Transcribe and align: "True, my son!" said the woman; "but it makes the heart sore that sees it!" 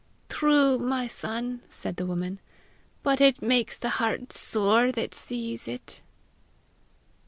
"True, 0.29 0.79
my 0.79 1.07
son!" 1.07 1.61
said 1.69 1.97
the 1.97 2.07
woman; 2.07 2.39
"but 3.03 3.21
it 3.21 3.43
makes 3.43 3.77
the 3.77 3.89
heart 4.01 4.33
sore 4.33 4.91
that 4.91 5.13
sees 5.13 5.67
it!" 5.67 6.01